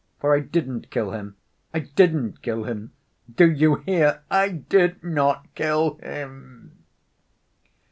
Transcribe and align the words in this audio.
For 0.19 0.33
I 0.35 0.39
didn't 0.39 0.89
kill 0.89 1.11
him, 1.11 1.35
I 1.75 1.81
didn't 1.81 2.41
kill 2.41 2.63
him! 2.63 2.91
Do 3.35 3.47
you 3.47 3.83
hear, 3.85 4.23
I 4.31 4.49
did 4.49 5.03
not 5.03 5.53
kill 5.53 5.97
him." 5.99 6.79